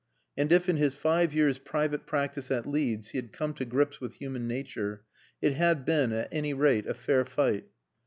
[0.35, 4.01] And if in his five years' private practice in Leeds he had come to grips
[4.01, 5.03] with human nature,
[5.43, 7.65] it had been at any rate a fair fight.